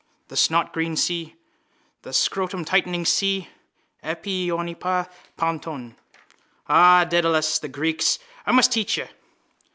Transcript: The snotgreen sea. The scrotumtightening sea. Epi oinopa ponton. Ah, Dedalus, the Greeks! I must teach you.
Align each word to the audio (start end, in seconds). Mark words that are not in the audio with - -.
The 0.29 0.35
snotgreen 0.35 0.97
sea. 0.97 1.35
The 2.01 2.09
scrotumtightening 2.09 3.05
sea. 3.05 3.49
Epi 4.01 4.47
oinopa 4.49 5.07
ponton. 5.37 5.95
Ah, 6.67 7.03
Dedalus, 7.07 7.59
the 7.59 7.67
Greeks! 7.67 8.17
I 8.47 8.51
must 8.51 8.71
teach 8.71 8.97
you. 8.97 9.05